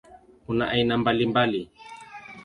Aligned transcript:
Kuna 0.45 0.65
aina 0.73 0.97
mbalimbali. 0.97 1.61